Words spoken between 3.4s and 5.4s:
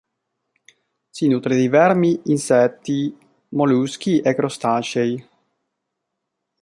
molluschi e crostacei.